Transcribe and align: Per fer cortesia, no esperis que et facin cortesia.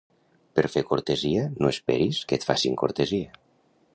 Per 0.59 0.63
fer 0.75 0.81
cortesia, 0.91 1.43
no 1.65 1.69
esperis 1.75 2.23
que 2.31 2.39
et 2.41 2.49
facin 2.49 2.81
cortesia. 2.85 3.31